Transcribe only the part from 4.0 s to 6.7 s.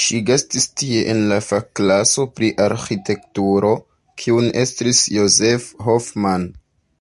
kiun estris Josef Hoffmann.